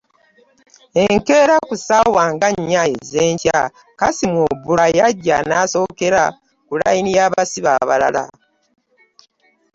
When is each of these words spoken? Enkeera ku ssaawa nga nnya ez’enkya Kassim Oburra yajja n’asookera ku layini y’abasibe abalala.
Enkeera 1.03 1.55
ku 1.67 1.73
ssaawa 1.79 2.23
nga 2.33 2.47
nnya 2.55 2.81
ez’enkya 2.97 3.59
Kassim 3.99 4.33
Oburra 4.47 4.85
yajja 4.99 5.37
n’asookera 5.47 6.23
ku 6.67 6.73
layini 6.81 7.11
y’abasibe 7.17 7.69
abalala. 7.81 8.23